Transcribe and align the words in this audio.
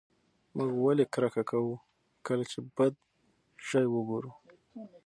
موږ 0.55 0.71
ولې 0.83 1.05
کرکه 1.13 1.43
کوو 1.51 1.73
کله 2.25 2.43
چې 2.51 2.59
بد 2.75 2.93
شی 3.67 3.85
وګورو؟ 3.93 4.31